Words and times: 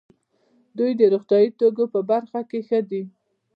دوی 0.77 0.91
د 0.99 1.01
روغتیايي 1.13 1.49
توکو 1.59 1.83
په 1.93 1.99
برخه 2.09 2.39
کې 2.49 2.59
ښه 2.67 2.79
دي. 2.89 3.03